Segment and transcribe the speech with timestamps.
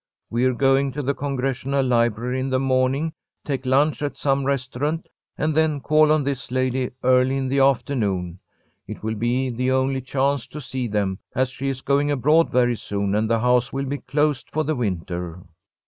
[0.31, 3.13] We're going to the Congressional Library in the morning,
[3.45, 5.05] take lunch at some restaurant,
[5.37, 8.39] and then call on this lady early in the afternoon.
[8.87, 12.77] It will be the only chance to see them, as she is going abroad very
[12.77, 15.43] soon, and the house will be closed for the winter."